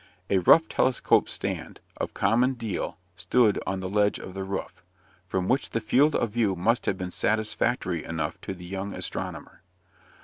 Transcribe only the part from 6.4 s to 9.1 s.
must have been satisfactory enough to the young